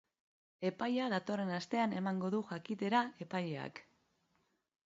[0.69, 3.87] Epaia datorren astean emango du jakitera epaileak.